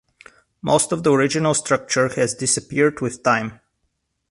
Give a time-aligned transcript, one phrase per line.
[0.63, 3.59] Most of the original structure has disappeared with time.